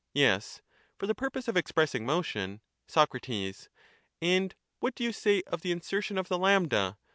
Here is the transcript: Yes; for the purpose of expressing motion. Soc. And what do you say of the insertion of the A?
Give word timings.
Yes; 0.15 0.63
for 0.97 1.05
the 1.05 1.13
purpose 1.13 1.47
of 1.47 1.55
expressing 1.55 2.07
motion. 2.07 2.61
Soc. 2.87 3.15
And 4.19 4.55
what 4.79 4.95
do 4.95 5.03
you 5.03 5.11
say 5.13 5.43
of 5.45 5.61
the 5.61 5.71
insertion 5.71 6.17
of 6.17 6.27
the 6.27 6.39
A? 6.39 6.95